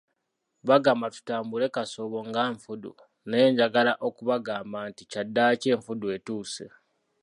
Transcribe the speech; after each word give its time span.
Bagamba 0.67 1.07
tutambula 1.15 1.65
kasoobo 1.75 2.19
nga 2.29 2.43
nfudu, 2.53 2.91
naye 3.29 3.45
njagala 3.51 3.93
okubagamba 4.07 4.79
nti 4.89 5.03
kyaddaaki 5.11 5.67
enfudu 5.75 6.05
etuuse. 6.15 6.65